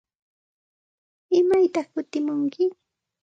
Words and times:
¿Imaytaq 1.39 1.87
kutimunki? 1.93 2.63